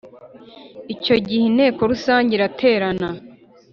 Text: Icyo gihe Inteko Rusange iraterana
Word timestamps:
Icyo 0.93 1.15
gihe 1.27 1.43
Inteko 1.51 1.81
Rusange 1.91 2.31
iraterana 2.33 3.09